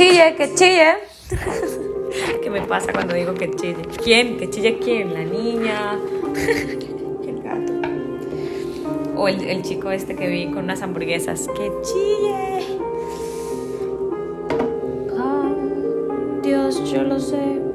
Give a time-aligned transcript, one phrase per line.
[0.00, 0.90] chille, que chille.
[2.42, 3.82] ¿Qué me pasa cuando digo que chille?
[4.02, 4.38] ¿Quién?
[4.38, 5.12] ¿Que chille quién?
[5.12, 5.98] ¿La niña?
[7.26, 7.72] el gato.
[9.16, 11.48] O el, el chico este que vi con unas hamburguesas.
[11.48, 12.78] ¡Que chille!
[15.18, 15.52] Ah,
[16.42, 17.69] Dios, yo lo sé.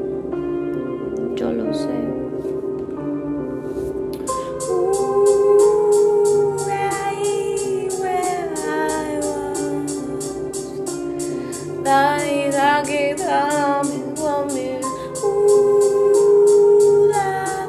[11.85, 14.81] Vida que dame, dame.
[15.23, 17.67] Ooh, la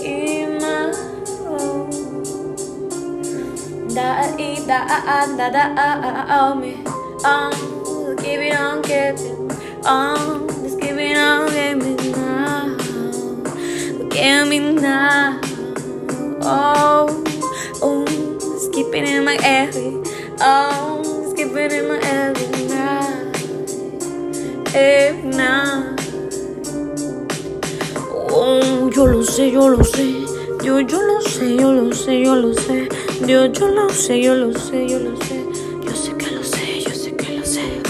[0.00, 0.92] in my
[1.42, 1.90] home.
[3.92, 4.08] Da
[5.36, 5.74] da da
[14.80, 15.40] da.
[16.42, 17.24] Oh,
[17.82, 18.04] oh,
[18.40, 20.02] just in my every.
[20.40, 22.53] Oh, just in my every.
[24.76, 26.00] Every night.
[28.28, 30.26] Oh, yo lo sé, yo lo sé.
[30.64, 32.88] Yo, yo lo sé, yo lo sé, yo lo sé.
[33.24, 35.46] Yo, yo lo sé, yo lo sé, yo lo sé.
[35.84, 37.80] Yo sé que lo sé, yo sé que lo sé.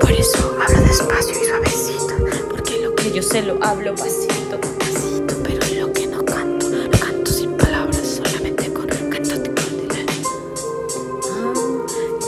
[0.00, 2.14] Por eso hablo despacio y suavecito.
[2.50, 5.34] Porque lo que yo sé lo hablo pasito, pasito.
[5.44, 6.66] Pero lo que no canto,
[7.00, 10.12] canto sin palabras, solamente con canto de cordillera.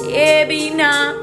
[0.08, 1.16] Evina.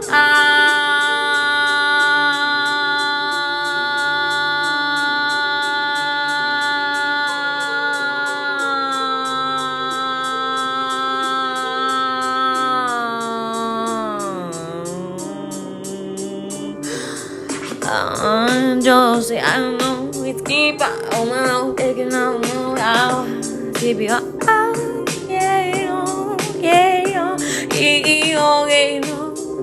[17.85, 23.25] Uh, yo sé algo, whisky pa' oh no, es que no, no, no,
[23.73, 27.35] tipi va, keep yeah, oh, yeah, yeah,
[27.71, 29.03] yeah, yeah, yeah, yeah,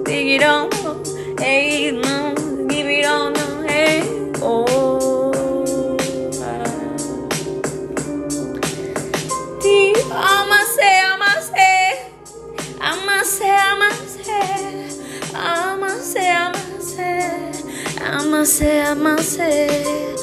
[0.06, 0.68] yeah, yeah,
[1.38, 2.09] yeah, yeah.
[18.40, 20.19] amancei, amancei.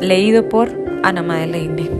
[0.00, 0.68] Leído por
[1.02, 1.97] Ana Madeleine.